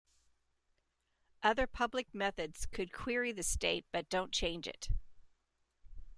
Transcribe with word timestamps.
Other 1.43 1.67
public 1.67 2.11
methods 2.11 2.65
could 2.65 2.91
query 2.91 3.31
the 3.31 3.43
state 3.43 3.85
but 3.91 4.09
don't 4.09 4.31
change 4.31 4.67
it. 4.67 4.89